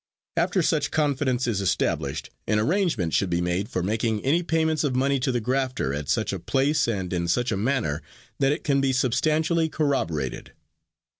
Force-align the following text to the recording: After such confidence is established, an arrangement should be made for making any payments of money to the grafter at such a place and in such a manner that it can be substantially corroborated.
After 0.35 0.63
such 0.63 0.89
confidence 0.89 1.45
is 1.45 1.61
established, 1.61 2.31
an 2.47 2.57
arrangement 2.57 3.13
should 3.13 3.29
be 3.29 3.39
made 3.39 3.69
for 3.69 3.83
making 3.83 4.25
any 4.25 4.41
payments 4.41 4.83
of 4.83 4.95
money 4.95 5.19
to 5.19 5.31
the 5.31 5.39
grafter 5.39 5.93
at 5.93 6.09
such 6.09 6.33
a 6.33 6.39
place 6.39 6.87
and 6.87 7.13
in 7.13 7.27
such 7.27 7.51
a 7.51 7.55
manner 7.55 8.01
that 8.39 8.51
it 8.51 8.63
can 8.63 8.81
be 8.81 8.93
substantially 8.93 9.69
corroborated. 9.69 10.53